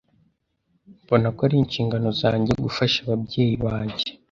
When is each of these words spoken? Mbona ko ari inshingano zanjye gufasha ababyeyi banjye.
Mbona 1.03 1.27
ko 1.35 1.41
ari 1.47 1.55
inshingano 1.63 2.09
zanjye 2.21 2.51
gufasha 2.65 2.97
ababyeyi 3.01 3.55
banjye. 3.65 4.03